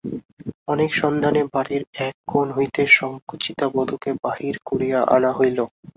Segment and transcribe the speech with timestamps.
[0.67, 5.57] অনেক সন্ধানে বাড়ির এক কোণ হইতে সংকুচিতা বধূকে বাহির করিয়া আনা হইল।